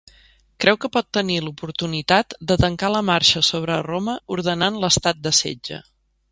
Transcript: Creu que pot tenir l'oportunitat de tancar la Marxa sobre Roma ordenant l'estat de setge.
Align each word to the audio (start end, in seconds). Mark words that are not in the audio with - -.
Creu 0.63 0.77
que 0.85 0.89
pot 0.95 1.07
tenir 1.17 1.35
l'oportunitat 1.47 2.37
de 2.53 2.59
tancar 2.63 2.91
la 2.95 3.03
Marxa 3.11 3.45
sobre 3.51 3.79
Roma 3.91 4.19
ordenant 4.39 4.83
l'estat 4.85 5.25
de 5.29 5.39
setge. 5.45 5.83